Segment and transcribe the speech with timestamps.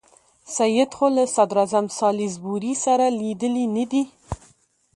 [0.55, 4.03] سید خو له صدراعظم سالیزبوري سره لیدلي نه دي.